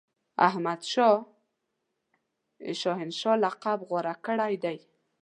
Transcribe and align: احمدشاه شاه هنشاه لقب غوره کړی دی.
احمدشاه 0.47 1.17
شاه 2.79 2.97
هنشاه 3.01 3.35
لقب 3.43 3.79
غوره 3.89 4.13
کړی 4.25 4.53
دی. 4.63 4.77